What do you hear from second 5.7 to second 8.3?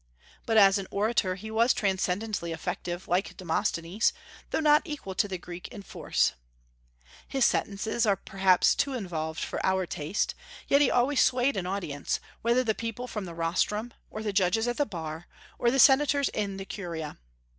force. His sentences are